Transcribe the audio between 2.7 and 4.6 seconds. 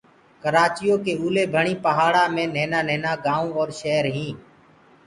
نهينآ گآئونٚ ائينٚ شير هينٚ